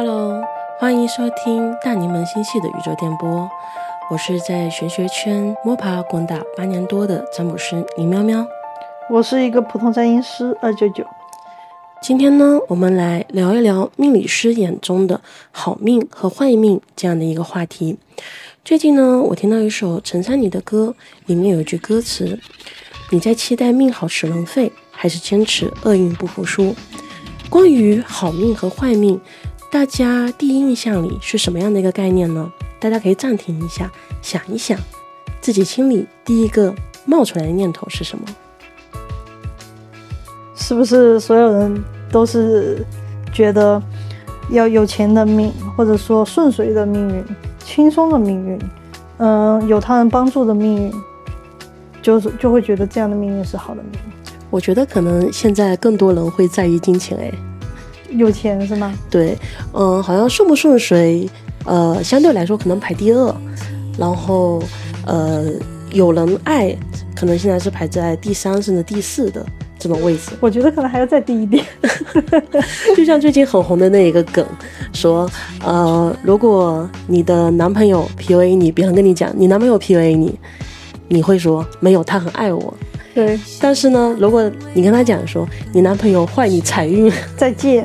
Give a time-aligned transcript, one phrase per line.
[0.00, 0.40] Hello，
[0.78, 3.50] 欢迎收听大柠檬星系的宇宙电波。
[4.08, 8.46] 我是在玄学圈摸爬滚打八年多的占卜师林喵喵。
[9.10, 11.04] 我是一个普通占星师二九九。
[12.00, 15.20] 今天呢，我们来聊一聊命理师眼中的
[15.50, 17.98] 好命和坏命这样的一个话题。
[18.64, 20.94] 最近呢，我听到一首陈珊妮的歌，
[21.26, 22.38] 里面有一句歌词
[23.10, 26.72] ：“你在期待命好使人废，还是坚持厄运不服输？”
[27.50, 29.18] 关于好命和坏命，
[29.70, 32.50] 大家第一印象里是什么样的一个概念呢？
[32.80, 33.90] 大家可以暂停一下，
[34.22, 34.78] 想一想，
[35.42, 38.24] 自己心里第一个冒出来的念头是什么？
[40.54, 42.82] 是不是所有人都是
[43.30, 43.82] 觉得
[44.48, 47.22] 要有钱的命，或者说顺遂的命运、
[47.62, 48.58] 轻松的命运，
[49.18, 50.92] 嗯，有他人帮助的命运，
[52.00, 54.32] 就是就会觉得这样的命运是好的命运。
[54.48, 57.30] 我觉得可能现在更多人会在意金钱，哎，
[58.10, 58.94] 有钱是吗？
[59.10, 59.36] 对，
[59.72, 61.28] 嗯，好像顺不顺遂，
[61.64, 63.34] 呃，相对来说可能排第二，
[63.98, 64.62] 然后，
[65.06, 65.44] 呃，
[65.92, 66.76] 有人爱，
[67.14, 69.44] 可能现在是排在第三甚至第四的
[69.78, 70.32] 这种位置。
[70.40, 71.64] 我觉得可能还要再低一点。
[72.96, 74.44] 就像最近很红的那一个梗，
[74.92, 75.28] 说，
[75.64, 80.38] 呃，如果你的男朋友 PUA 你，别人跟你讲你男朋友 PUA 你，
[81.08, 82.74] 你会说没有，他很爱我。
[83.18, 87.84] 对，但是呢，如果你跟他讲说你男朋友坏你财运， 再见。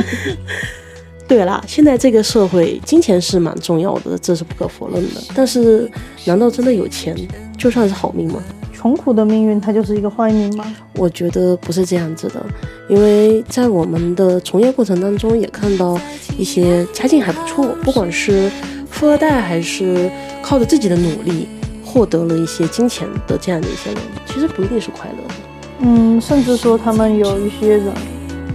[1.26, 5.22] 对啦，现在这个社会，金钱是蛮重要的，这是不可否认的。
[5.34, 5.90] 但是，
[6.26, 7.16] 难道真的有钱
[7.56, 8.42] 就算是好命吗？
[8.74, 10.66] 穷苦的命运，它就是一个坏命吗？
[10.96, 12.44] 我觉得不是这样子的，
[12.90, 15.98] 因为在我们的从业过程当中，也看到
[16.36, 18.50] 一些家境还不错，不管是
[18.90, 20.10] 富二代还是
[20.42, 21.48] 靠着自己的努力。
[21.90, 25.34] 获得了一些金钱的这样的一些人，其实不一定是快乐的。
[25.80, 27.92] 嗯，甚至说他们有一些人，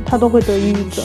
[0.05, 1.03] 他都会得抑郁症。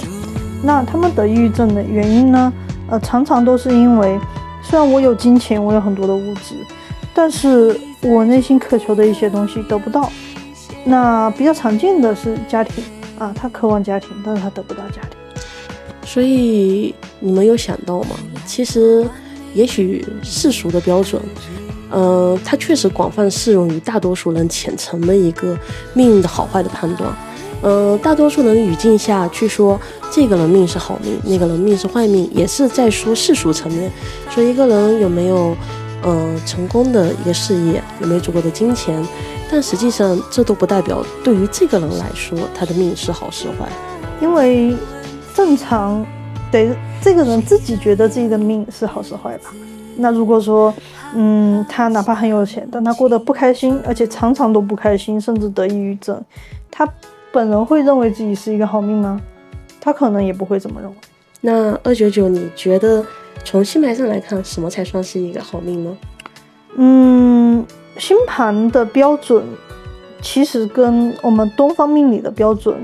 [0.62, 2.52] 那他们得抑郁症的原因呢？
[2.88, 4.18] 呃，常常都是因为，
[4.62, 6.54] 虽然我有金钱，我有很多的物质，
[7.12, 10.10] 但是我内心渴求的一些东西得不到。
[10.84, 12.84] 那比较常见的是家庭
[13.18, 15.42] 啊，他渴望家庭，但是他得不到家庭。
[16.04, 18.16] 所以你们有想到吗？
[18.44, 19.06] 其实，
[19.54, 21.20] 也许世俗的标准。
[21.90, 25.58] 呃，它确实广泛适用于大多数人浅层的一个
[25.92, 27.12] 命运的好坏的判断。
[27.62, 29.78] 呃，大多数人语境下去说
[30.10, 33.90] 这个人命是好命，那个人命是坏命，也是在说世俗层面，
[34.30, 35.54] 说一个人有没有
[36.02, 39.06] 呃成功的一个事业，有没有足够的金钱。
[39.50, 43.68] 但实际上，这都不代表对于这个人来说他的命是好是坏，
[44.22, 44.74] 因为
[45.34, 46.06] 正常
[46.52, 49.52] 得这个人自己觉得自己的命是好是坏吧。
[50.00, 50.72] 那如果说，
[51.14, 56.18] 嗯，他哪怕很有钱，但他过得不开心，而且常常都不开心，甚至得抑郁症，
[56.70, 56.88] 他
[57.30, 59.20] 本人会认为自己是一个好命吗？
[59.78, 60.96] 他可能也不会这么认为。
[61.42, 63.04] 那二九九，你觉得
[63.44, 65.96] 从星盘上来看，什么才算是一个好命呢？
[66.76, 67.64] 嗯，
[67.98, 69.44] 星盘的标准
[70.22, 72.74] 其实跟我们东方命理的标准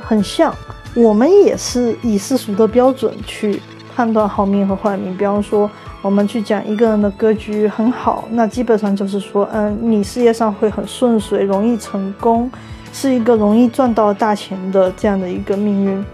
[0.00, 0.52] 很像，
[0.96, 3.60] 我们也是以世俗的标准去
[3.94, 5.70] 判断好命和坏命，比方说。
[6.02, 12.50] 我们去讲一个人的格局很好，那基本上就是说，嗯，你事业上会很顺遂，容易成功，
[12.90, 16.04] 是一个容易赚到大钱的这样的一个命运。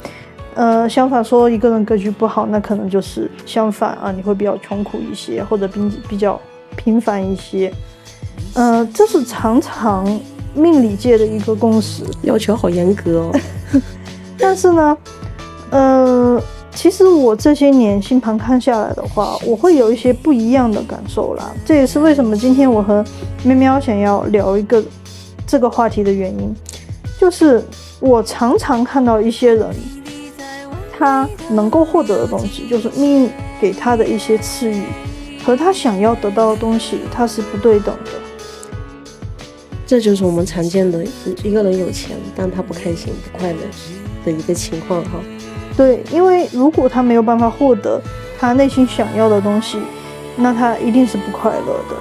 [0.54, 6.40] 呃，相反说一个人格局不好，那可能就是相反啊，你会比较穷苦一些，或者比比较
[6.74, 7.72] 平凡一些。
[8.54, 10.04] 呃，这是常常
[10.52, 13.40] 命理界的一个共识，要求好严格哦。
[14.36, 14.98] 但是呢，
[15.70, 16.42] 呃。
[16.76, 21.50] 其实我这些年星盘看下来的话，我会有一些不一样的感受啦。
[21.64, 23.02] 这也是为什么今天我和
[23.42, 24.84] 喵喵想要聊一个
[25.46, 26.54] 这个话题的原因，
[27.18, 27.64] 就是
[27.98, 29.74] 我常常看到一些人，
[30.96, 34.82] 他能够获得的东西，就是命运给他的一些赐予，
[35.42, 38.10] 和他想要得到的东西，他是不对等的。
[39.86, 41.02] 这就是我们常见的
[41.42, 43.58] 一个人有钱，但他不开心、不快乐
[44.26, 45.12] 的一个情况哈。
[45.76, 48.00] 对，因为如果他没有办法获得
[48.38, 49.78] 他内心想要的东西，
[50.36, 51.96] 那他一定是不快乐的。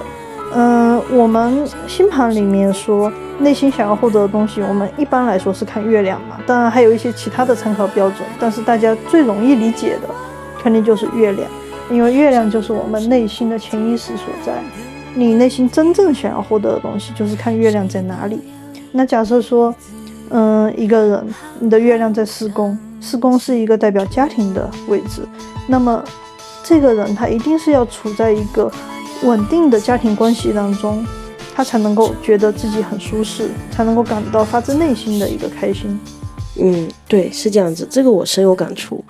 [0.54, 10.08] 嗯，我们星盘里面说内心想要获得的东西，我们一般来说是看月亮嘛，当然还有一些其他的参考标准，但是大家最容易理解的
[10.62, 11.46] 肯定就是月亮，
[11.90, 14.52] 因为月亮就是我们内心的潜意识所在。
[15.14, 18.40] 你内心真正想要获得的东西，就是看月亮在哪里。
[18.92, 19.74] 那假设说，
[20.30, 21.26] 嗯，一个人
[21.58, 22.78] 你的月亮在四宫。
[23.06, 25.22] 四宫是一个代表家庭的位置，
[25.68, 26.02] 那么
[26.64, 28.68] 这个人他一定是要处在一个
[29.22, 31.06] 稳定的家庭关系当中，
[31.54, 35.98] 他才能够觉得自己很舒适，才能够感到发自内心的一个开心。
[36.58, 39.04] 嗯，对，是这样子，这个我深有感触，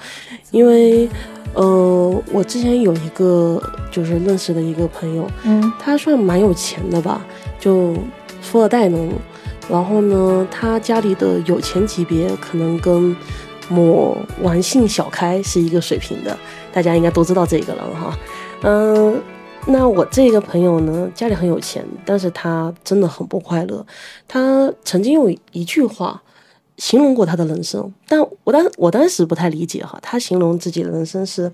[0.50, 1.08] 因为，
[1.54, 7.24] 呃，我之前有一个就是认识的一个朋友，嗯他算蛮有钱的吧，
[7.58, 7.94] 就
[8.42, 9.08] 富二代那种。
[9.68, 13.16] 然后呢，他家里的有钱级别可能跟
[13.68, 16.36] 某王姓小开是一个水平的，
[16.72, 18.18] 大家应该都知道这个了哈。
[18.62, 19.20] 嗯，
[19.66, 23.84] 那我这个朋友呢，家里很有钱，但是他真的很不快乐。
[24.28, 26.22] 他曾经有一句话
[26.76, 31.50] 形容过他的人生，但我当我当时不太理解哈，他形容自己的人生是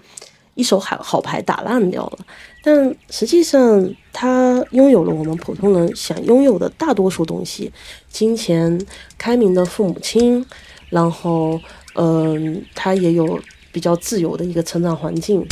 [0.54, 2.18] 一手好好牌打烂掉了，
[2.62, 7.72] 但实际上他拥有了我们普通人想拥有的大多数东西：
[8.10, 8.78] 金钱、
[9.16, 10.44] 开明的父母亲，
[10.90, 11.58] 然后
[11.94, 13.40] 嗯，他也有
[13.70, 15.46] 比较自由的一个成长环境。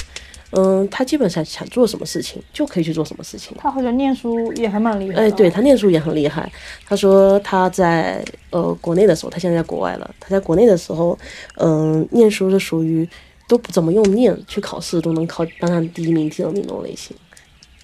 [0.52, 3.56] 嗯，他基本上想做什么事情就可以去做什么事情。
[3.56, 5.20] 他好像念书也还蛮厉害的。
[5.22, 6.50] 哎，对他念书也很厉害。
[6.84, 10.10] 他说他在呃国内的时候，他现在在国外了。
[10.18, 11.16] 他在国内的时候，
[11.58, 13.08] 嗯、念书是属于
[13.46, 17.16] 都不怎么用念，去考试都能考班上第一名、第二名那种类型，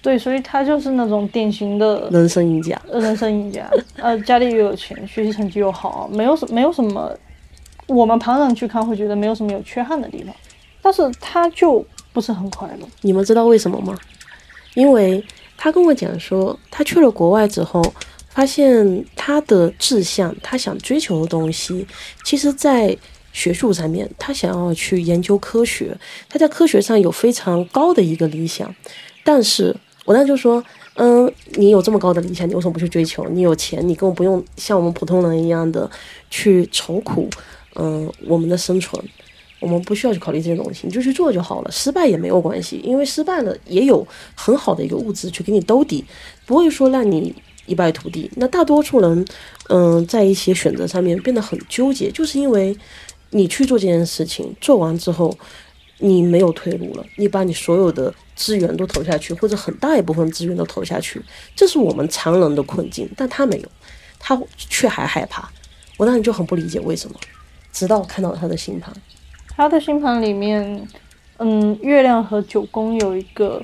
[0.01, 2.77] 对，所以他就是那种典型的人生赢家。
[2.91, 3.69] 人生赢家。
[3.95, 7.17] 呃，家里又有钱，学习成绩又好，没有什没有什么，
[7.87, 10.33] 我们旁人去看会觉得没有什么有缺憾的地方，
[10.81, 12.87] 但是他就不是很快乐。
[13.01, 13.97] 你们知道为什么吗？
[14.75, 15.23] 因为
[15.57, 17.81] 他跟我讲说，他去了国外之后，
[18.29, 21.87] 发现他的志向，他想追求的东西，
[22.23, 22.95] 其实在
[23.33, 25.97] 学术上面，他想要去研究科学，
[26.29, 28.73] 他在科学上有非常高的一个理想。
[29.23, 29.75] 但是
[30.05, 30.63] 我当时就说，
[30.95, 33.27] 嗯，你有这么高的理想，你为什么不去追求？
[33.29, 35.89] 你有钱，你根本不用像我们普通人一样的
[36.29, 37.29] 去愁苦，
[37.77, 39.01] 嗯，我们的生存。
[39.59, 41.71] 我们不需要去考虑这些东西，你就去做就好了。
[41.71, 46.05] 失败也没有关系，因为失败了也有很好的一个物质去给你兜底，
[46.45, 47.33] 不会说让你
[47.65, 48.29] 一败涂地。
[48.35, 49.25] 那大多数人，
[49.69, 52.77] 嗯、在一些选择上面变得很纠结，就是因为
[53.31, 55.35] 你去做这件事情，做完之后
[55.97, 61.19] 你没有退路了，你把你所有的资源都投下去，或者很大一部分资源都投下去，
[61.55, 63.67] 这是我们常人的困境，但他没有，
[64.19, 65.49] 他却还害怕。
[65.97, 67.15] 我当时就很不理解为什么，
[67.77, 68.91] 直到我看到他的星盘。
[69.55, 70.87] 他的星盘里面，
[71.37, 73.63] 嗯，月亮和九宫有一个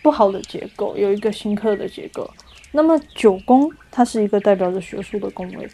[0.00, 2.30] 不好的结构，有一个新克的结构。
[2.70, 5.68] 那么九宫它是一个代表着学术的宫位，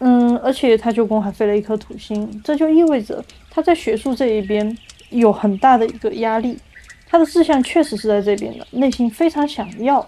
[0.00, 4.76] 嗯，而且他九宫还飞了一颗土星，这就意味着他在学术这一边
[5.10, 6.58] 有很大的一个压力。
[7.06, 10.04] 他的志向确实是在这边的，内心非常想要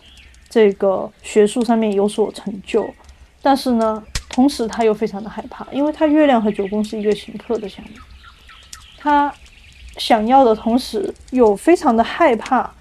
[0.48, 2.90] 这个学术上面有所成就，
[3.40, 7.90] 但是呢，同时他又非常的害怕，因为他月亮和九宫是一个行克的项目。
[8.96, 9.32] 他
[9.96, 12.72] 想要的同时，又非常的害怕，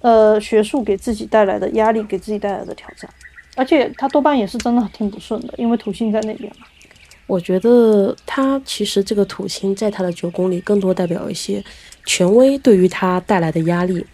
[0.00, 3.08] 呃，学术给自己带来的压力，给自己带来的挑战，
[3.54, 6.66] 而且他多半也是真的挺不顺的，因为土星在那边嘛。
[7.26, 11.62] 我觉得他其实这个土星在他的九宫里更多代表一些
[12.04, 14.06] 权威对于他带来的压力，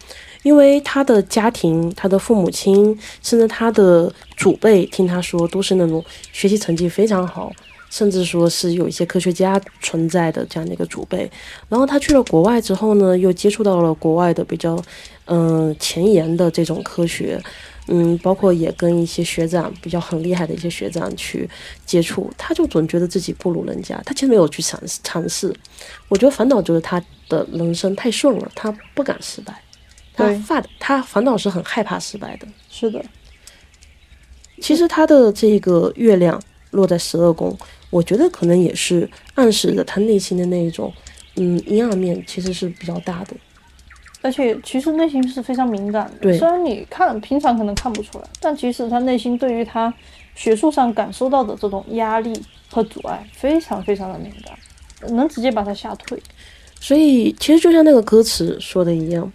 [0.43, 7.51] 因为他的家庭、他的父母亲，甚至他的祖辈，听他说都是那种学习成绩非常好，
[7.89, 11.29] 甚至说是有一些科学家存在的这样的一个祖辈。
[11.67, 14.79] 然后他去了国外之后呢，又接触到了国外的比较
[15.25, 17.41] 嗯、前沿的这种科学。
[17.89, 21.49] 嗯，包括也跟一些学长比较很厉害的一些学长去
[21.85, 25.53] 接触，他就总觉得自己不如人家，他其实没有去尝试尝试。
[26.07, 29.53] 我觉得烦恼就是他的人生太顺了，他不敢失败，
[30.13, 32.47] 他对发他烦恼是很害怕失败的。
[32.69, 33.03] 是的，
[34.61, 36.41] 其实他的这个月亮
[36.71, 37.57] 落在十二宫，
[37.89, 40.93] 我觉得可能也是暗示着他内心的那一种
[41.35, 43.35] 嗯阴暗面其实是比较大的。
[44.21, 46.37] 而且其实内心是非常敏感的。
[46.37, 49.93] 虽然你看平常可能看不出来，但其实他内心对于他
[50.33, 52.33] 学术上感受到的这种压力
[52.71, 56.17] 和阻碍，非常非常的敏感，能直接把他吓退。
[56.79, 59.29] 所以其实就像那个歌词说的一样，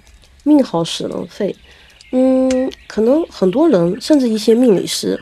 [0.49, 1.55] 命好使人废。
[2.11, 5.21] 嗯，可能很多人甚至一些命理师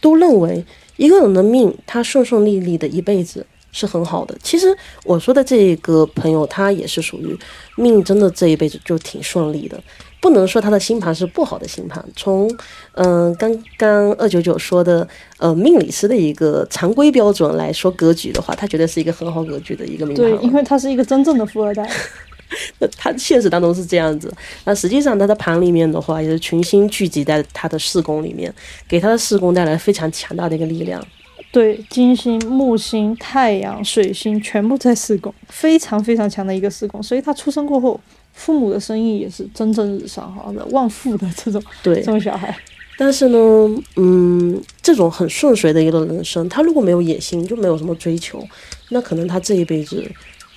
[0.00, 0.64] 都认为
[0.96, 4.38] 一个人的命他顺顺利利的一辈子是很好的。
[4.40, 4.66] 其实
[5.04, 7.36] 我说的这个朋友，他也是属于
[7.76, 9.82] 命真的这一辈子就挺顺利的。
[10.20, 12.04] 不能说他的星盘是不好的星盘。
[12.14, 12.46] 从
[12.92, 15.08] 嗯、呃刚刚二九九说的
[15.38, 21.82] 呃命理师的一个常规标准来说格局的话，他绝对是一个很好格局的一个命盘对，因为他是一个真正的富二代。
[22.78, 24.32] 那他现实当中是这样子，
[24.64, 28.52] 那实际上他的盘里面的话，也是群星聚集在他的四宫里面，
[28.88, 31.04] 给他的四宫带来非常强大的一个力量。
[31.52, 37.02] 对，金星、木星、太阳、水星全部在四宫，非常非常强的一个四宫。
[37.02, 38.00] 所以他出生过后，
[38.32, 42.56] 父母的生意也是蒸蒸日上，哈，旺富的这种对这，种小孩。
[42.96, 43.38] 但是呢，
[43.96, 48.46] 嗯，这种很顺遂的一个人生，他如果没有野心，就没有什么追求，
[48.90, 50.08] 那可能他这一辈子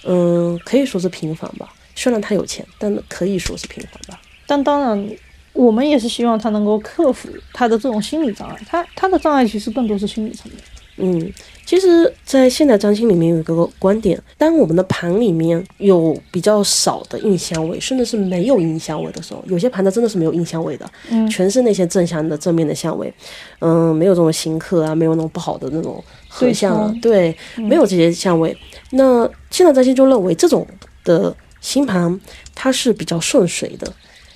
[0.03, 1.73] 嗯，可以说是平凡吧。
[1.95, 4.21] 虽然他有钱，但可以说是平凡吧。
[4.45, 5.09] 但当然，
[5.53, 8.59] 我们也是希望他能够克服他的这种心理障碍。
[8.67, 10.61] 他他的障碍其实更多是心理层面。
[10.97, 11.33] 嗯，
[11.65, 23.11] 其实，在现代占星里面有一个观点：当我们的盘里面有比较少的印象位，甚至是没有印象位的时候，有些盘它真的是没有印象位的，嗯全是那些正向的正面的相位，
[23.57, 28.55] 嗯，没有这种刑克啊，没有那种不好的那种合相啊，对，没有这些相位。
[28.91, 30.67] 那现在占星就认为这种
[31.03, 32.19] 的星盘
[32.53, 33.91] 它是比较顺遂的，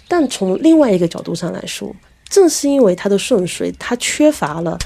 [0.08, 1.96] 但从另外一个角度上来说，
[2.30, 4.80] 正是因为它的顺遂，它缺乏了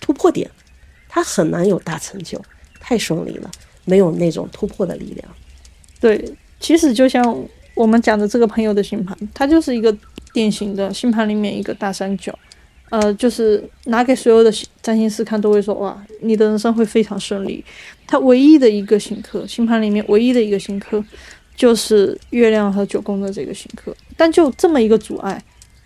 [0.00, 0.50] 突破点。
[1.08, 2.40] 它很难有大成就，
[2.80, 3.50] 太顺利了，
[3.84, 5.28] 没有那种突破的力量。
[6.00, 7.22] 对，其实就像
[7.74, 9.94] 我们讲的这个朋友的星盘，它就是一个
[10.32, 12.38] 典型的星盘里面一个大三角。
[12.92, 17.64] 呃，就是拿给所有的占星师看，都会说哇，你的人生会非常顺利。
[18.06, 21.02] 他唯一的一个星刻，星盘里面唯一的一个星刻，
[21.56, 23.96] 就是月亮和九宫的这个星刻。
[24.14, 25.42] 但就这么一个阻碍，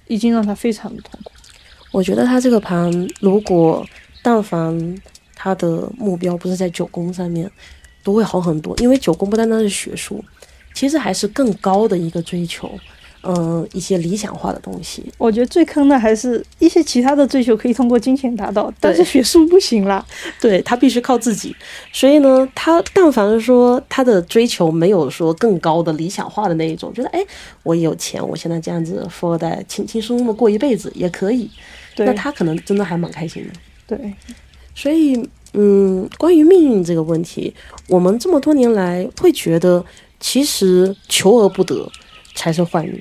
[0.09, 1.31] 已经让他非常的痛苦。
[1.93, 3.87] 我觉得他这个盘，如果
[4.21, 5.01] 但凡
[5.37, 7.49] 他的目标不是在九宫上面，
[8.03, 8.77] 都会好很多。
[8.79, 10.25] 因为九宫不单单是学术，
[10.75, 12.69] 其实还是更高的一个追求，
[13.26, 15.04] 嗯、一些理想化的东西。
[15.18, 20.04] 我觉得最坑的还是一些其他的追求可以通过金钱达到，但是学术不行啦。
[20.40, 21.54] 对他必须靠自己，
[21.92, 27.25] 所以呢，他但凡是说他的追求没有说更高的理想化的那一种，觉得哎，
[27.62, 31.50] 我有钱，我现在这样子富二代，轻轻松松的过一辈子也可以，
[31.97, 33.50] 那他可能真的还蛮开心的。
[33.87, 34.14] 对，
[34.75, 37.54] 所以，嗯，关于命运这个问题，
[37.88, 39.85] 我们这么多年来会觉得，
[40.21, 41.90] 其实求而不得
[42.35, 43.00] 才是坏命。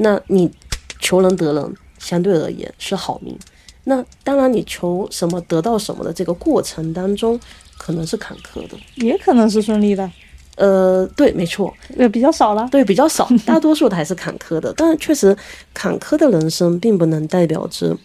[0.00, 0.50] 那你
[0.98, 3.38] 求人得人，相对而言是好命。
[3.84, 7.38] 那当然，你求什么得到什么的这个过程当中，
[7.78, 8.76] 可能是坎坷的。
[8.96, 10.08] 也可能是顺利的，
[10.56, 12.68] 呃，对，没错，呃，比较少了。
[12.70, 14.72] 对，比较少，大多数的还是坎坷的。
[14.76, 15.36] 但是确实，
[15.72, 17.96] 坎坷的人生并不能代表着，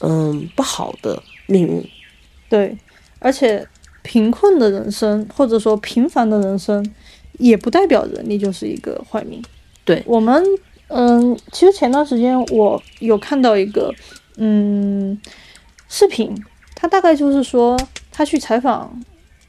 [0.00, 1.88] 嗯，不好的命运。
[2.48, 2.78] 对，
[3.18, 3.66] 而且
[4.02, 6.88] 贫困的人生或者说平凡的人生，
[7.38, 9.42] 也不代表着你就是一个坏命。
[9.84, 10.44] 对我们，
[10.88, 13.94] 嗯，其实前段时间我有看到一个，
[14.36, 15.18] 嗯，
[15.88, 16.34] 视频，
[16.74, 17.78] 他大概就是说
[18.10, 19.00] 他去采访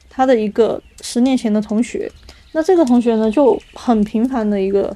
[0.09, 2.11] 他的一个十年前的同学，
[2.51, 4.95] 那这个同学呢就很平凡的一个，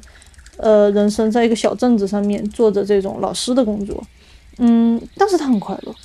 [0.57, 4.03] 呃，人生在一个小镇子上面做着这种老师的工作，
[4.57, 5.95] 嗯，但是他很快乐。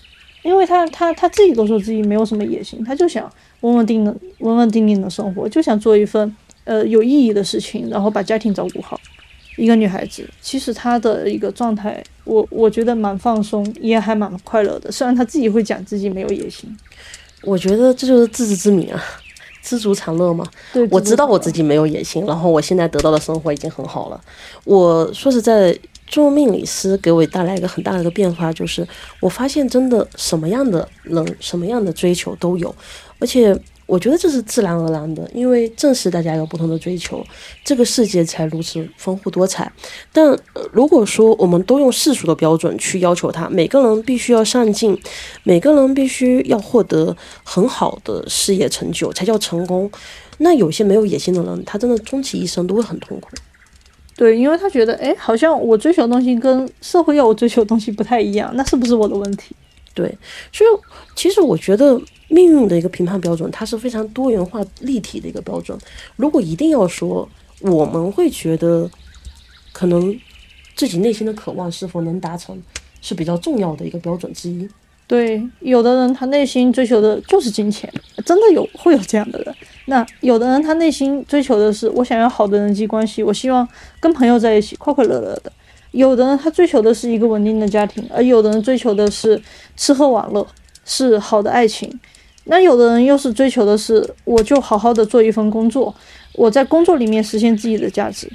[0.45, 3.31] 因为他他他自己都说自己没有什么野心，他就想
[3.63, 8.99] 稳稳定的稳稳定定的生活，就想做一份呃有意义的事情，然后把家庭照顾好。
[9.59, 14.91] 一个女孩子，其实她的一个状态，我我觉得蛮放松，也还蛮快乐的。
[14.91, 16.75] 虽然她自己会讲自己没有野心，
[17.43, 19.03] 我觉得这就是自知之明啊，
[19.63, 20.47] 知足常乐嘛。
[20.73, 24.21] 对，我知道我自己己没有野心，然后我现在得到的生活已经很好了。
[24.65, 28.87] 我说实在，做命理师给我带来一个很大的一个变化，就是
[29.21, 32.75] 我发现真的什么样的人、什么样的追求都有，
[33.19, 33.55] 而且
[33.89, 37.25] 我觉得这是自然而然的，因为正是大家有不同的追求，
[37.65, 39.73] 这个世界才如此丰富多彩。
[40.13, 44.97] 但、呃如果说我们都用世俗的标准去要求他，每个人必须要上进，
[45.43, 49.91] 每个人必须要获得很好的事业成就才叫成功。
[50.37, 53.31] 那有些没有野心的人，他真的终其一生都会很痛苦。
[54.15, 59.57] 对，因为他觉得，哎，好像我追求的东西跟社会要我追求的东西不太一样，那是不是我的问题？
[59.95, 60.07] 对，
[60.53, 60.71] 所以
[61.17, 65.77] 其实我觉得命运的一个评判标准，它是非常多元化、立体的一个标准。
[66.17, 67.29] 如果一定要说，
[67.61, 68.89] 我们会觉得
[69.73, 70.15] 可能
[70.77, 72.61] 自己内心的渴望是否能达成，
[73.01, 74.69] 是比较重要的一个标准之一。
[75.07, 77.91] 对，有的人他内心追求的就是金钱，
[78.27, 79.55] 真的有会有这样的人。
[79.87, 83.67] 那有的人他内心追求的是我想要好的人际关系，我希望
[84.01, 85.51] 跟朋友在一起快快乐乐的。
[85.93, 89.41] 有的人他追求的是一个稳定的家庭，而有的人追求的是
[89.79, 90.47] 吃喝玩乐，
[90.85, 91.99] 是好的爱情。
[92.49, 95.95] 那有的人又是追求的是，我就好好的做一份工作，
[96.33, 98.29] 我在工作里面实现自己的价值。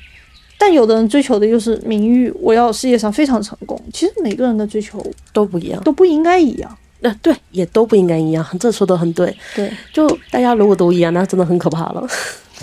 [0.57, 3.77] 但有的人追求的又是名誉，我要事业上非常成功。
[3.91, 5.03] 其实每个人的追求
[5.33, 6.77] 都不一样，都不应该一样。
[6.99, 9.35] 那、对，也都不应该一样，这说的很对。
[9.55, 12.07] 对，就大家如果都一样，那真的很可怕了。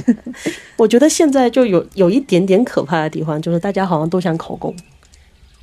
[0.78, 4.74] 我觉得现在就有有一点点可怕的地方，就是大家好像都想考公，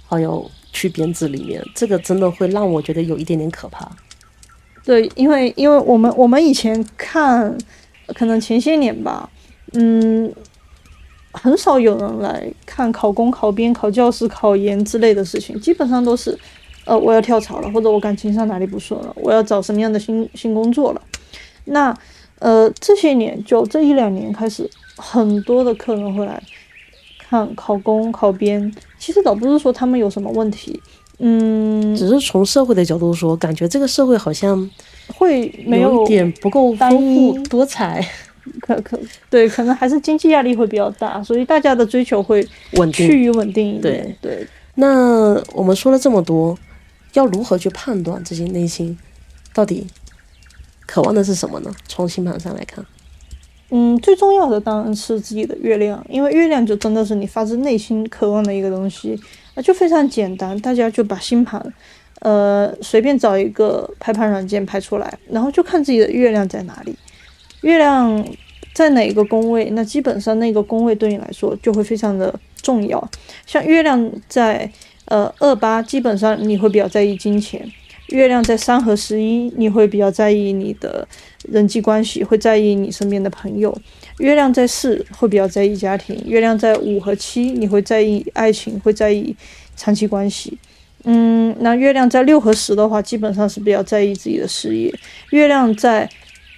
[0.08, 3.90] 还有去编制里面，这个真的会让我觉得有一点点可怕。
[4.88, 7.58] 对，因为因为我们我们以前看，
[8.16, 9.30] 可能前些年吧，
[9.74, 10.34] 嗯，
[11.34, 16.40] 很少有人来看考公、考编、考教师、考研之类的事情，基本上都是，
[16.86, 21.02] 呃，我要跳槽了，或者我感情上哪里不顺了，我要找什么样的新新工作了。
[21.66, 21.94] 那
[22.40, 26.42] 呃，这些年就这一两年开始，很多的客人会来
[27.28, 28.74] 看考公、考编。
[28.98, 30.82] 其实倒不是说他们有什么问题，
[31.20, 34.70] 嗯，只是从社会的角度说，感觉这个社会好像
[35.08, 38.08] 会没有一点不够丰富多彩、
[38.62, 43.08] 可可对，可能还是经济压力会比较大，所以大家的追求会稳定。
[43.08, 44.16] 趋于稳定一点。
[44.22, 44.46] 对，
[44.76, 46.56] 那我们说了这么多，
[47.14, 48.96] 要如何去判断自己内心
[49.54, 49.88] 到底
[50.86, 51.74] 渴望的是什么呢？
[51.88, 52.86] 从星盘上来看，
[53.72, 59.20] 嗯，最重要的当然是自己的月亮，因为月亮就真的是你发自内心渴望的一个东西，
[59.62, 61.62] 就非常简单，大家就把星盘，
[62.20, 66.96] 呃，随便找一个排盘软件排出来，然后就看自己的月亮在哪里，
[67.62, 68.26] 月亮
[68.74, 73.10] 在哪个宫位，那基本上那个宫位对你来说就会非常的重要。
[73.46, 74.72] 像月亮在
[75.06, 77.62] 呃二八，基本上你会比较在意金钱；
[78.08, 81.08] 月亮在三和十一，你会比较在意你的
[81.50, 83.72] 人际关系，会在意你身边的朋友；
[84.20, 89.36] 月亮在四，会比较在意家庭；月亮在五和七，你会在意爱情，会在意
[89.76, 90.58] 长期关系。
[91.04, 94.92] 嗯，那月亮在六和十的话，基本上是比较在意自己的事业；
[95.32, 96.10] 月亮在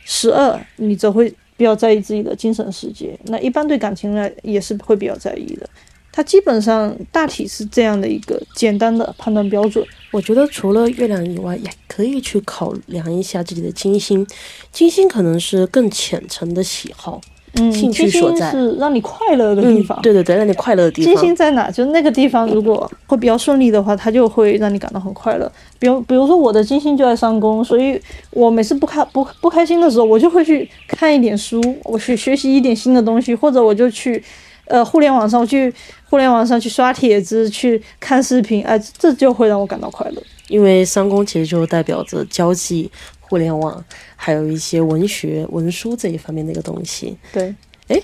[0.06, 3.18] 十二，你则会比较在意自己的精神世界。
[3.26, 5.70] 那一般对感情来，也是会比较在意的。
[6.12, 9.86] 它基本上大体是这样的一个简单的判断标准。
[10.12, 14.26] 我觉得除了月亮以外，也可以去考量一下自己的金星。
[14.72, 17.22] 金星可能是更浅层的喜好、
[17.54, 18.50] 嗯，兴趣金星所在。
[18.52, 20.00] 是让你快乐的地方。
[20.00, 21.24] 嗯，对对对，让你快乐的地方金。
[21.24, 21.70] 星在哪？
[21.70, 25.50] 就那个地方，如果会比较顺利的话，它就会让你感到很快乐。
[25.78, 28.02] 比如，比如说我的金星就在上宫，所以
[28.32, 34.24] 我每次不开不不开心的时候，我就会去看一点书，我去学习一点新的东西，或者我就去
[34.70, 35.74] 呃互联网上，我去
[36.10, 40.24] 互联网上去刷帖子，去看视频，哎、这就会让我感到快乐。
[40.48, 43.84] 因为三公其实就代表着交际、互联网，
[44.16, 47.18] 还有一些文学、文书这一方面的一个东西。
[47.34, 47.54] 对
[47.88, 48.02] 哎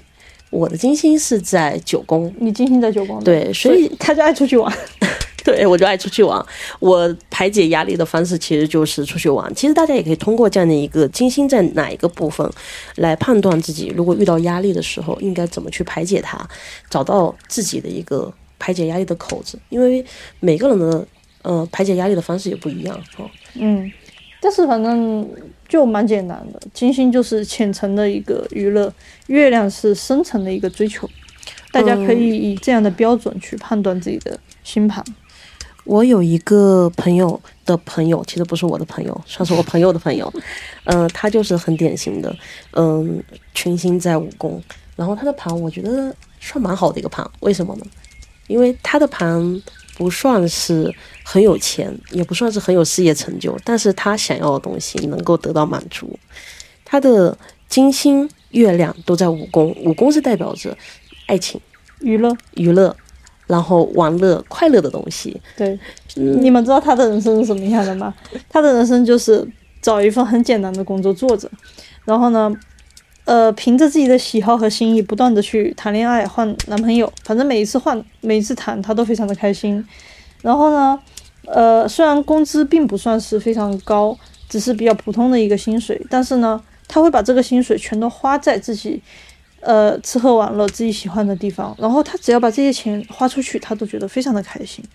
[0.51, 4.71] 我的金星是在九宫，你金星在九宫的，对，所以他就爱出去玩。
[5.55, 6.43] 对我就爱出去玩。
[6.79, 9.53] 我排解压力的方式其实就是出去玩。
[9.53, 12.49] 其实大家也可以通过这样的一个金星在哪一个部分
[12.95, 16.35] 来判断自己，如果遇到压力的时候应该怎么去排解它，
[16.89, 19.59] 找到自己的一个排解压力的口子。
[19.69, 20.03] 因为
[20.39, 21.07] 每个人的
[21.43, 23.29] 呃排解压力的方式也不一样哦。
[23.53, 23.91] 嗯，
[24.41, 25.29] 但是反正
[25.69, 28.91] 就蛮简单的，金星就是浅层的一个娱乐，
[29.27, 31.07] 月亮是深层的一个追求。
[31.71, 35.03] 大家可以以这样的标准去判断自己的星盘。
[35.85, 40.31] 我有一个朋友的朋友，其实不是我的朋友，算是我朋友的朋友。
[40.85, 42.35] 嗯、 他就是很典型的，
[42.71, 44.61] 嗯、群星在五宫，
[44.95, 47.85] 然后他的盘我觉得算蛮好的一个盘，为什么呢？
[48.47, 49.61] 因为他的盘
[49.95, 50.93] 不算是
[51.23, 56.17] 很有钱，也不算是很有事业成就，但是他想要的东西能够得到满足。
[56.83, 57.35] 他的
[57.67, 60.77] 金星、月亮都在五宫，五宫是代表着
[61.25, 61.59] 爱情、
[62.01, 62.95] 娱乐，娱乐，
[63.47, 65.39] 然后玩乐、快乐的东西。
[65.55, 65.77] 对，
[66.15, 68.13] 你们知道他的人生是什么样的吗？
[68.49, 69.47] 他的人生就是
[69.81, 71.49] 找一份很简单的工作做着，
[72.05, 72.51] 然后呢，
[73.25, 79.85] 呃，凭着自己的喜好和心意，不断的去谈恋爱、换男朋友，反正每一次换、每一次谈，他都非常的开心。
[80.41, 80.99] 然后呢，
[81.45, 84.17] 呃，虽然工资并不算是非常高，
[84.49, 89.01] 只是比较普通的一个薪水，但是呢，他会把这个薪水全都花在自己。
[89.65, 94.85] 呃，吃喝玩乐自己喜欢的地方，然后他只要把这些钱花出去，他都觉得非常的开心。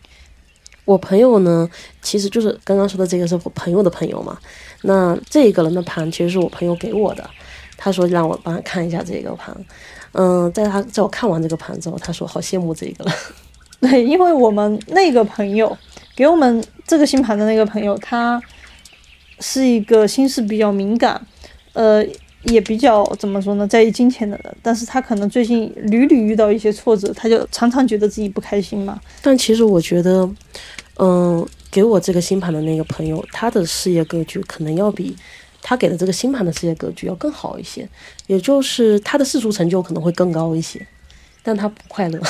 [0.85, 1.69] 我朋友呢，
[2.01, 4.39] 其实就是刚刚说的这个是我朋友的朋友嘛。
[4.83, 7.29] 那这个人的盘其实是我朋友给我的，
[7.77, 9.55] 他说让我帮他看一下这个盘。
[10.13, 13.13] 嗯，在他在我看完这个盘之后，他说好羡慕这个了。
[13.81, 15.77] 对，因为我们那个朋友
[16.15, 18.41] 给我们这个星盘的那个朋友，他
[19.41, 21.21] 是一个心思比较敏感，
[21.73, 22.05] 呃，
[22.45, 24.57] 也比较怎么说呢，在意金钱的人。
[24.63, 29.01] 但是他可能最近屡屡遇到一些挫折，他就常常觉得自己不开心嘛。
[29.23, 30.29] 但其实我觉得，
[30.99, 35.17] 嗯，给我这个星盘的那个朋友，他的事业格局可能要比
[35.63, 37.89] 他给的这个星盘的事业格局要更好一些，
[38.27, 40.87] 也就是他的世俗成就可能会更高一些，
[41.43, 42.21] 但他不快乐。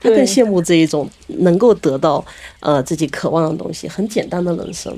[0.00, 2.24] 他更羡慕这一种能够得到
[2.60, 4.96] 呃自己渴望的东西，很简单的人生。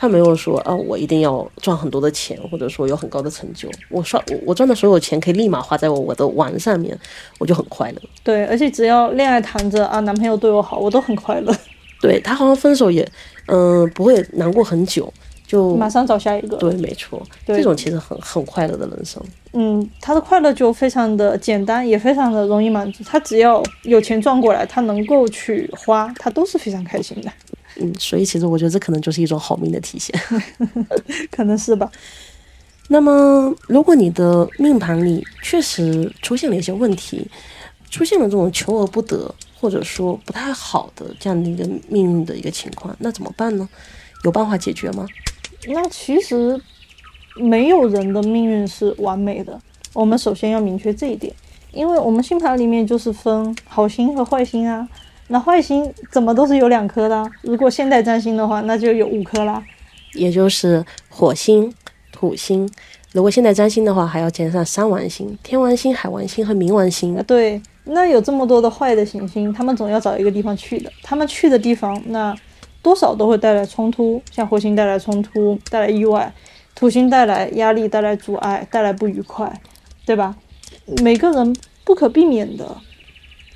[0.00, 3.68] 他没有说啊，我一定要赚很多的钱，或者说有很高的成就。
[3.90, 6.98] 我赚我我赚的所有钱可以立马花在我我的玩上面，
[7.38, 8.00] 我就很快乐。
[8.24, 11.54] 对，而且只要恋爱谈着啊，男朋友对我好，我都很快乐，
[12.00, 13.06] 对他好像分手也
[13.48, 15.12] 嗯、不会难过很久，
[15.46, 16.56] 就马上找下一个。
[16.56, 19.22] 对，没错，这种其实很很快乐的人生。
[19.52, 23.04] 嗯，他的快乐就非常的简单，也非常的容易满足。
[23.04, 27.30] 他只要有钱赚过来，他能够去花，他都是非常开心的，
[27.80, 30.14] 嗯，所以其实我觉得这可能就是一种好命的体现。
[31.32, 31.90] 可能是吧。
[32.88, 37.26] 那么，如果你的命盘里确实出现了一些问题，
[37.90, 43.68] 出现了这种求而不得，或者说不太好的这样的一个命运的一个情况，那怎么办呢？
[44.24, 45.06] 有办法解决吗？
[45.68, 46.60] 那其实
[47.36, 49.60] 没有人的命运是完美的，
[49.92, 51.32] 我们首先要明确这一点，
[51.72, 54.88] 因为我们星盘里面就是分好星和坏星啊。
[55.32, 57.30] 那坏星怎么都是有两颗的？
[57.42, 59.62] 如果现代占星的话，那就有五颗啦，
[60.14, 61.72] 也就是火星、
[62.10, 62.68] 土星。
[63.12, 67.14] 如果现代占星的话，还要加上三王星、天王星、海王星和冥王星。
[67.28, 70.90] 对，那有这么多的坏的行星，他们总要找一个地方去的。
[71.00, 72.36] 他们去的地方，那
[72.82, 76.28] 多少都会带来冲突，像火星带来冲突，带来意外；
[76.74, 79.60] 土星带来压力，带来阻碍，带来不愉快，
[80.04, 80.34] 对吧？
[81.04, 82.76] 每个人不可避免的。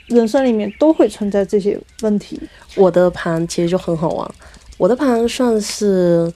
[0.07, 2.41] 人生里面都会存在这些问题。
[2.77, 4.35] 我的盘其实就很好玩，
[4.77, 6.33] 我的盘算是，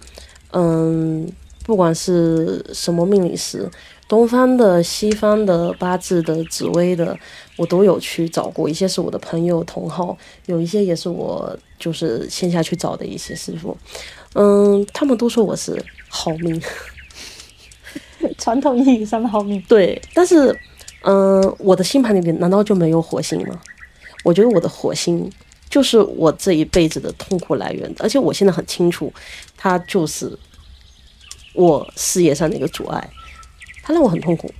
[0.52, 1.30] 嗯，
[1.64, 3.70] 不管是什么命理师，
[4.08, 7.18] 东方的、西方的、八字的、紫薇的，
[7.56, 8.68] 我都有去找过。
[8.68, 13.76] 一些是我的朋友同好，有一些也是我就是线下去找的一些师傅。
[14.34, 15.76] 嗯，他们都说我是
[16.08, 16.60] 好命，
[18.38, 19.62] 传统意义上的好命。
[19.68, 20.58] 对，但是。
[21.10, 23.58] 嗯，我的星盘里面难道就没有火星吗？
[24.24, 25.32] 我觉得我的火星
[25.70, 29.10] 就是我这一辈子的痛苦来源，而且我现在很清楚，
[29.56, 30.30] 它就是
[31.54, 33.10] 我事业上的一个阻碍，
[33.82, 34.52] 它让我很痛苦，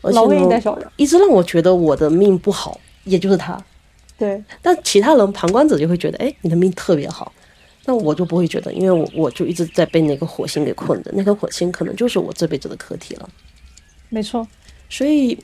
[0.00, 3.60] 而且呢，一直让我觉得我的命不好，也就是它。
[4.16, 7.32] 对，但其他人旁观者就会觉得，哎，你的命特别好，
[7.84, 13.28] 那我就不会觉得，因为我我就一直在被那个火星给困着，那颗火星可能就是我这辈子的课题了。
[14.08, 14.46] 没错，
[14.88, 15.36] 所以。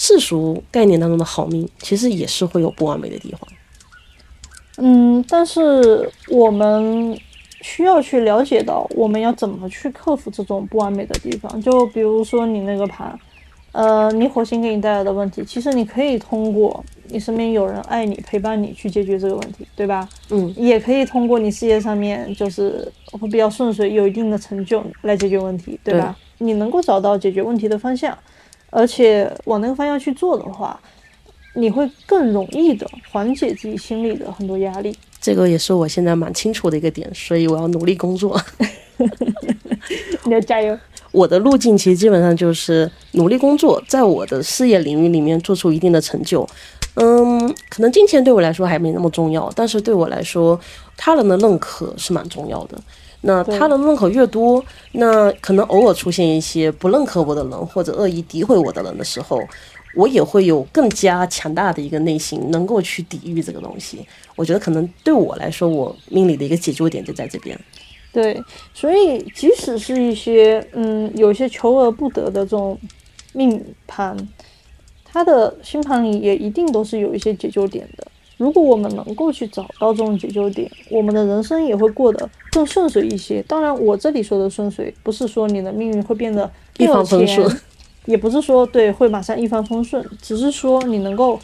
[0.00, 3.40] 世俗概念当中的好命，其实也是会有不完美的地方。
[4.76, 7.18] 嗯，但是我们
[7.62, 11.60] 需要去了解到，我们要怎么去克服这种不完美的地方。
[11.60, 13.18] 就比如说你那个盘，
[13.72, 20.08] 呃，你火星给你带来的问题，其实你可以通过你身边有人爱你、陪伴你去解决这个问题，对吧？
[20.30, 26.16] 嗯，也可以通过你事业上面就是会比较顺遂、有一定的成就来解决问题，对吧？
[26.38, 28.16] 你能够找到解决问题的方向。
[28.70, 30.78] 而且往那个方向去做的话，
[31.54, 34.96] 你会更容易的缓解自己心里的很多压力。
[35.20, 38.40] 这个也是我现在蛮清楚的一个点，所以我要努力工作。
[40.24, 40.78] 你要加油！
[41.10, 46.46] 我的路径其实基本上就是努力工作，在我的事业领域里面做出一定的成就。
[46.94, 50.58] 嗯，可能金钱对我来说还没那么重要，但是对我来说，
[50.96, 52.78] 他人的认可是蛮重要的。
[53.20, 59.42] 那他的认可越多，那可能偶尔出现一些不认可我的人或者恶意诋毁我的人的时候，
[59.96, 64.06] 我也会有更加强大的一个内心，能够去抵御这个东西。
[64.36, 67.58] 我觉得可能对我来说，我命里的一个解救点就在这边。
[68.12, 68.40] 对，
[68.72, 72.78] 所以即使是一些嗯有些求而不得的这种
[73.32, 74.16] 命盘，
[75.04, 78.06] 他的星盘里也一定都是有一些解救点的。
[78.36, 83.40] 如果我们能够去找到这种解救点，我们的人生也会过得更顺遂一些。
[83.46, 87.48] 当然，我这里说的顺遂，不是说你的命运会变得一帆风顺，
[88.06, 91.38] 也不是说对会马上一帆风顺，只是说你能够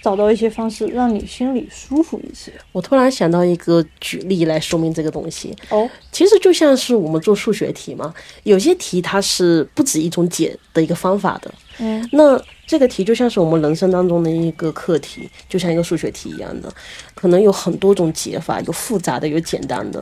[0.00, 2.52] 找到一些方式，让你心里舒服一些。
[2.70, 12.40] 我突然想到一个举例来说明这个东西哦，其实就像是我们做数学题嘛，有些题它是不止一种解的一个方法的，嗯，那。
[12.70, 16.72] 这个题就像是我们人生当中的一个课题，就像一个数学题一样的，
[17.16, 20.00] 可能有很多种解法，有复杂的，有简单的。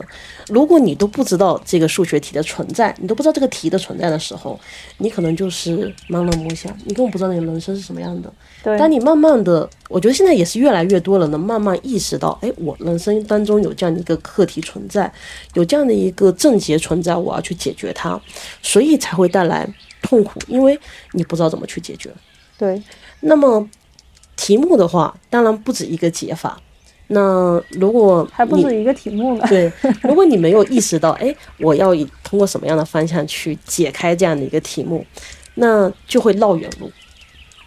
[0.49, 4.59] 如果你都不知道这个数学题的存在，你都不知道这个题的存在的时候，
[4.99, 8.31] 你可能就是盲人摸象，你根本不知道你的人生是什么样的。
[8.63, 8.77] 对。
[8.77, 15.11] 当你慢慢的，我觉得现在也是越来越多人能慢慢意识到，哎，我人生当中有这样的一个课题存在，
[15.55, 18.21] 有这样的一个症结存在，我要去解决它，
[18.61, 19.67] 所以才会带来
[20.03, 20.79] 痛苦，因为
[21.13, 22.11] 你不知道怎么去解决。
[22.59, 22.79] 对，
[23.21, 23.67] 那么
[24.35, 26.59] 题目的话，当然不止一个解法。
[27.07, 29.45] 那如果还不止一个题目呢？
[29.49, 29.71] 对，
[30.03, 35.03] 如果你没有意识到，哎，我要以通过什么样的方向去解开这样的一个题目，
[35.55, 36.91] 那就会绕远路，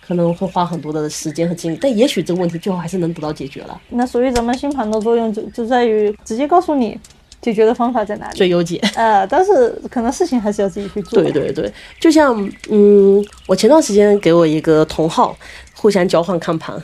[0.07, 1.79] 可能会花很多的时间和精力。
[1.81, 3.81] 但也许这个问题最后还是能得到解决了。
[3.89, 6.97] 那所以咱们星盘的作用就就在于直接告诉你。
[7.43, 8.37] 解决的方法在哪里？
[8.37, 8.81] 最优解。
[8.95, 11.21] 呃，但是可能事情还是要自己去做。
[11.21, 15.37] 对对对，就像嗯，我前段时间给我一个同号，
[15.75, 16.81] 互相交换看盘，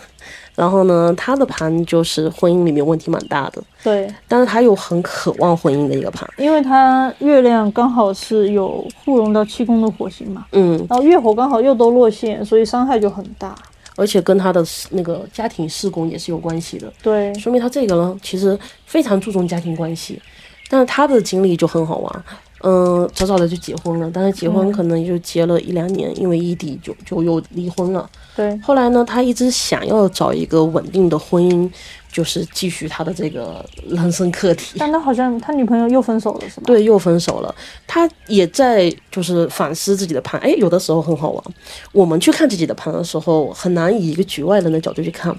[0.56, 3.62] 然后呢，他的盘就是婚姻里面问题蛮大的。
[3.84, 4.12] 对。
[4.26, 10.44] 但是他又很渴望婚姻的一个盘，因为他月亮刚好是有互融到七宫的火星嘛。
[10.50, 10.76] 嗯。
[10.90, 13.54] 然后月火刚好又都落线，所以伤害就很大。
[13.94, 16.92] 而且跟他的那个家庭事工也是有关系的。
[17.00, 17.32] 对。
[17.34, 20.20] 说明他这个呢，其实非常注重家庭关系。
[20.68, 22.24] 但是他的经历就很好玩，
[22.62, 28.08] 嗯，早早的就结婚了，但是结婚可能也就结了一两年，因为异地就就又离婚了。
[28.36, 31.68] 对，后来呢，他一直想要找一个稳定的婚姻，
[32.12, 34.76] 就是继续他的这个人生课题。
[34.78, 36.64] 但他好像他女朋友又分手了，是吗？
[36.66, 37.52] 对，又分手了。
[37.86, 40.40] 他也在就是反思自己的盘。
[40.40, 41.44] 哎，有的时候很好玩。
[41.90, 45.36] 我们去看自己的盘的时候，很难以一个局外人的角度去看。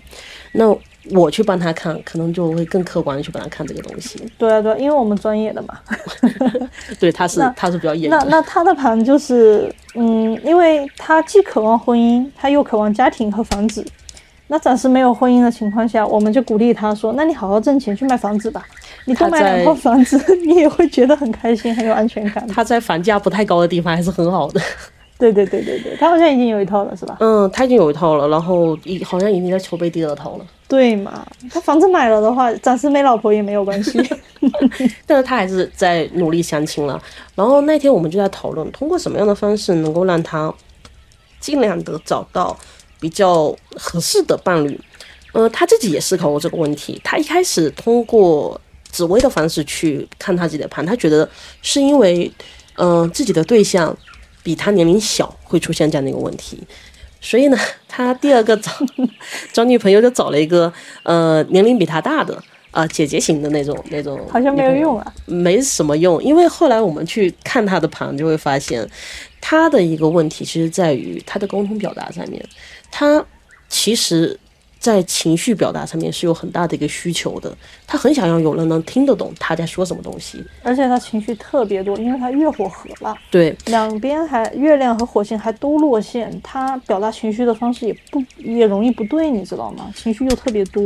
[0.51, 0.75] 那
[1.11, 4.23] 我去帮他看，可能就会更客观的去帮他看这个东西。
[4.37, 5.79] 对啊，对，因为我们专业的嘛。
[6.99, 8.09] 对，他是他是比较严。
[8.09, 13.85] 那那他的盘就是，嗯，因为他既渴望婚姻，他又渴望家庭和房子。
[14.51, 18.65] 那暂时没有婚姻的情况下，我们就鼓励他说：“那你好好挣钱去买房子吧，
[19.05, 24.59] 你多买两套房子， 你也会觉得很开心，很有安全感。”他在房价不太高的地方还是很好的。
[25.19, 27.17] 对对对对对，他好像已经有一套了，是吧？
[27.19, 30.45] 嗯，他已经有一套了，然后已好像已经在筹备第二套了。
[30.69, 31.27] 对嘛？
[31.51, 34.01] 他房子买了的话，暂时没老婆也没有关系。
[35.05, 37.01] 但是他还是在努力相亲了。
[37.35, 40.53] 然后那天我们就在讨论，通过什么样的方式能够让他
[41.41, 42.57] 尽量的找到
[42.97, 44.79] 比较合适的伴侣。
[45.33, 47.01] 呃，他自己也思考过这个问题。
[47.03, 51.27] 他一开始通过紫薇的方式去看他自己的盘，他觉得
[51.61, 52.31] 是因为，
[52.77, 53.93] 嗯，自己的对象。
[54.43, 56.59] 比他年龄小会出现这样的一个问题，
[57.21, 58.71] 所以呢， 他第二个找
[59.51, 60.71] 找女朋友就找了一个
[61.03, 68.87] 呃年龄比他大的啊姐姐型的那种那种，好像没有用啊，没什么用，因为后来我们去看他的盘就会发现，
[69.41, 72.43] 他的一个问题其实在于他的沟通表达上面，
[72.91, 73.25] 他
[73.67, 74.39] 其实。
[74.81, 77.53] 在情绪表达上面是有很大的一个需求的，
[77.91, 89.91] 他很想要有人能听得懂他在说什么东西，而且他情绪特别多，因为他月火合了，对，两边还月亮和火星还都落线，他表达情绪的方式也不也容易不对，你知道吗？
[89.95, 90.85] 情绪又特别多，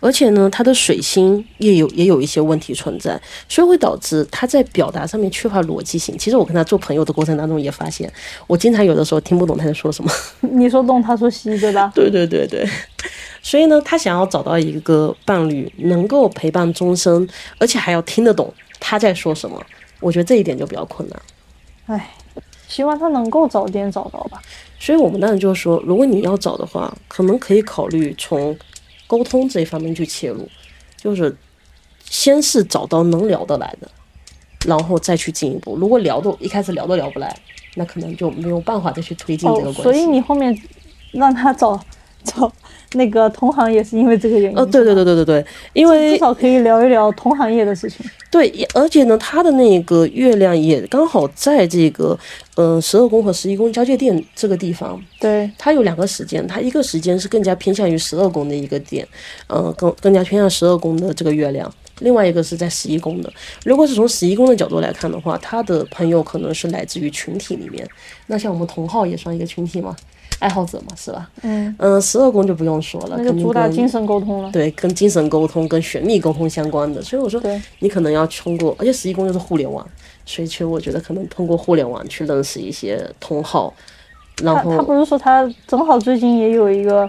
[0.00, 6.18] 而且呢，他的水星也有也有一些问题存在，所以会导致他在表达上面缺乏逻辑性。
[6.18, 8.12] 其实我跟他做朋友的过程当中也发现，
[8.46, 10.12] 我经常有的时候听不懂他在说什么，
[10.52, 11.90] 你说东他说西，对吧？
[11.94, 12.68] 对对对对。
[13.42, 17.28] 所以呢，他想要找到一个伴侣，能够陪伴终身，
[17.58, 19.60] 而且还要听得懂他在说什么。
[20.00, 21.22] 我觉得这一点就比较困难。
[21.86, 22.10] 唉，
[22.68, 24.40] 希望他能够早点找到吧。
[24.78, 28.56] 所以我们当然就是说，如果你要找的话，可能可以考虑从
[29.06, 30.48] 沟通这一方面去切入，
[30.96, 31.36] 就是
[32.04, 33.88] 先是找到能聊得来的，
[34.66, 35.76] 然后再去进一步。
[35.76, 37.36] 如果聊都一开始聊都聊不来，
[37.74, 39.82] 那可能就没有办法再去推进这个关系。
[39.82, 40.56] 所以你后面
[41.12, 41.78] 让他找
[42.24, 42.52] 找。
[42.94, 44.58] 那个同行也是因为这个原因。
[44.58, 48.04] 呃，对对对对对对，因为至少可以聊一聊同行业的事情。
[48.30, 52.18] 对，而且呢，他的那个月亮也刚好在这个，
[52.56, 55.02] 嗯，十二宫和十一宫交界点这个地方。
[55.18, 59.08] 对，他有两个时间，他一个时间是更加偏向于十二宫的一个点，
[59.48, 61.72] 嗯，更更加偏向十二宫的这个月亮。
[62.00, 63.32] 另外一个是在十一宫的。
[63.64, 67.88] 如果是从十一宫的角度来看的话，他的朋友可能是来自于群体里面。
[68.26, 69.96] 那像我们同号也算一个群体吗？
[70.42, 71.30] 爱好者嘛，是吧？
[71.42, 74.50] 嗯嗯，十二宫就不用说了，那就主打精神沟通了。
[74.50, 77.00] 对，跟精神沟通、跟玄秘沟通相关的。
[77.00, 77.40] 所以我说，
[77.78, 79.86] 你可能要通过，而且十一宫又是互联网，
[80.26, 83.72] 所以其实我觉得可能通过互联网去认识一些同好。
[84.42, 87.08] 然后他不是说他正好最近也有一个，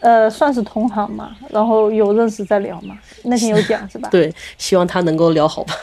[0.00, 4.08] 呃，算是同行嘛，然后有认识再聊嘛，那天有讲 是吧？
[4.10, 5.74] 对，希望他能够聊好吧。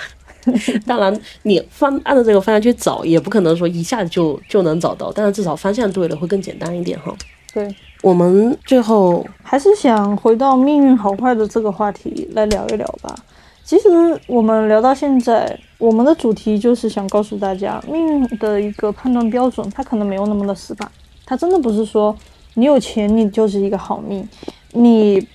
[0.85, 5.11] 当然，你方按照这个方向去找，也不可能说一下子就就能找到。
[5.13, 7.13] 但是至少方向对了，会更简单一点哈。
[7.53, 13.15] 对，我们最后还是想回到命运好坏的这个话题来聊一聊吧。
[13.63, 13.87] 其实
[14.27, 20.91] 我们聊到现在，我们的主题就是想告诉大家，命运的一个判断标准，它可能没有那么的死板。
[21.25, 22.13] 它真的不是说
[22.55, 24.27] 你有钱你就是一个好命，
[24.73, 25.25] 你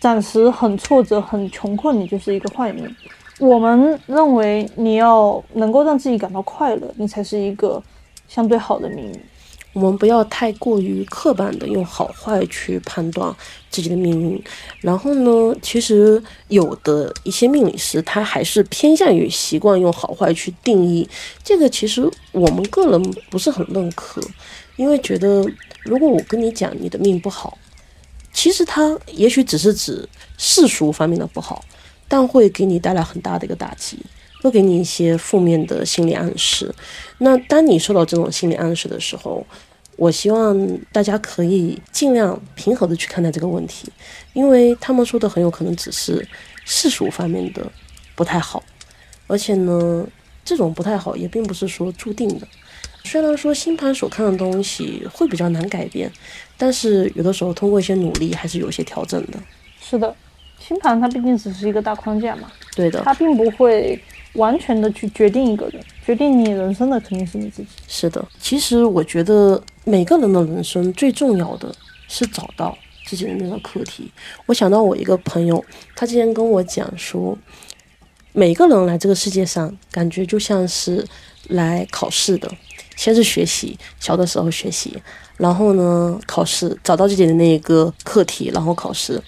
[0.00, 2.84] 暂时很挫折很穷困你就是一个坏命。
[3.38, 7.82] 我们认为，你要能够让自己感到快乐，你才是一个
[8.28, 9.20] 相对好的命运。
[9.74, 13.32] 我们不要太过于刻板的用好坏去判断
[13.70, 14.42] 自己的命运。
[14.80, 21.08] 然后呢，其实有的一些命理师他还是偏向于习惯用好坏去定义。
[21.44, 24.20] 这个其实我们个人不是很认可，
[24.74, 25.44] 因为觉得
[25.84, 27.56] 如果我跟你讲你的命不好，
[28.32, 31.62] 其实它也许只是指世俗方面的不好。
[32.08, 33.98] 但会给你带来很大的一个打击，
[34.42, 36.74] 会给你一些负面的心理暗示。
[37.18, 39.46] 那当你受到这种心理暗示的时候，
[39.96, 43.88] 我希望大家可以尽量平和的去看待这个问题，
[44.32, 46.26] 因为他们说的很有可能只是
[46.64, 47.70] 世俗方面的
[48.14, 48.62] 不太好，
[49.26, 50.06] 而且呢，
[50.44, 52.46] 这种不太好也并不是说注定的。
[53.04, 56.10] 虽然说星盘所看的东西会比较难改变，
[56.56, 59.38] 但是有的时候通过一些努力还是有些调整的。
[59.80, 60.14] 是的。
[60.58, 63.98] 星盘它毕竟只是一个大框架嘛，对的，它并不会
[64.34, 67.68] 完全的去决定一个人，决定你人生的肯定是你自己。
[67.86, 71.74] 是的，其实我觉得每个人的人生最重要的
[72.06, 74.10] 是找到自己的那个课题。
[74.46, 75.64] 我想到我一个朋友，
[75.96, 77.36] 他之前跟我讲说，
[78.32, 81.04] 每个人来这个世界上，感觉就像是
[81.48, 82.50] 来考试的，
[82.96, 85.00] 先是学习，小的时候学习，
[85.38, 89.18] 然后呢考试，找到自己的那一个课题，然后考试。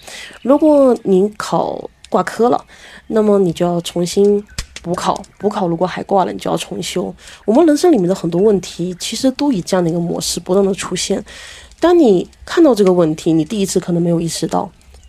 [0.43, 2.63] 如果你考挂科了，
[3.07, 4.43] 那么你就要重新。
[4.83, 7.13] 补考，补考如果还挂了，你就要重修。
[7.45, 11.23] 我们人生里面的很多问题，其实都以这样的一个模式不断的出现。
[11.79, 14.67] 当你看到这个问题，你第一次可能没有意识到，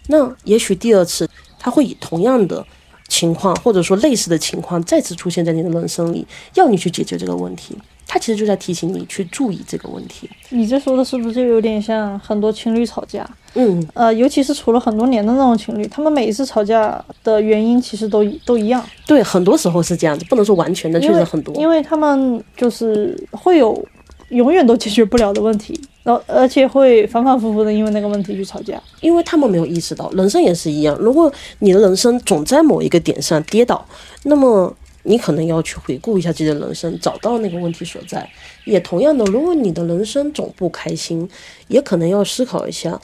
[0.09, 1.27] 那也许第二次，
[1.59, 2.63] 它会以同样的
[3.09, 7.75] 情况，或者说类似的情况再次出现在你的人生里，要你去解决这个问题。
[8.13, 10.29] 他其实就在提醒你去注意这个问题。
[10.51, 13.27] 你这说的是不是就有点像很多情侣吵架？
[13.55, 18.85] 嗯，呃，尤其是处了很多年的那种情侣，他们每一次吵架的原因其实都都一样。
[19.07, 21.55] 对，很多时候是这样子，不能说完全的，确实很多。
[21.55, 23.83] 因为他们就是会有
[24.29, 28.79] 永远都解决不了的问题，然后而且会反反复复的因为那个问题去吵架。
[29.01, 30.95] 因为他们没有意识到，人生也是一样。
[31.01, 33.83] 如果你的人生总在某一个点上跌倒，
[34.25, 34.77] 那么。
[35.05, 38.29] 你可能要去回顾一下自己的人生，找到那个问题所在。
[38.65, 41.29] 也同样的，如果你的人生总不开心，
[41.69, 43.01] 也可能要思考一下，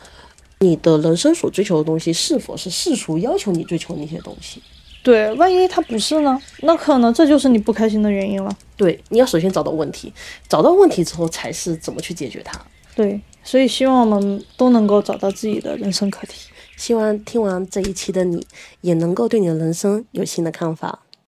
[0.60, 4.62] 你的人生所追求的东西是否是世俗要求你追求那些东西。
[5.02, 6.40] 对，万一它不是呢？
[6.62, 8.54] 那可能这就是你不开心的原因了。
[8.76, 10.12] 对，你要首先找到问题，
[10.48, 12.60] 找到问题之后才是怎么去解决它。
[12.94, 16.50] 对，所以希望我们都能够找到自己的人生课题。
[16.76, 18.44] 希望听完这一期的你，
[18.82, 21.00] 也能够对你的人生有新的看法。